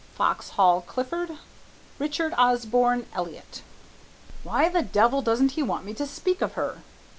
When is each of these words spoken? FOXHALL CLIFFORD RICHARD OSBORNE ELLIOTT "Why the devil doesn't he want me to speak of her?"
FOXHALL 0.17 0.81
CLIFFORD 0.87 1.37
RICHARD 1.99 2.33
OSBORNE 2.35 3.05
ELLIOTT 3.13 3.61
"Why 4.43 4.67
the 4.67 4.81
devil 4.81 5.21
doesn't 5.21 5.51
he 5.51 5.61
want 5.61 5.85
me 5.85 5.93
to 5.93 6.07
speak 6.07 6.41
of 6.41 6.53
her?" 6.53 6.77